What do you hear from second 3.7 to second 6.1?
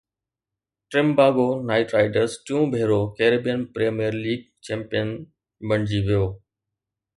premier League champion بڻجي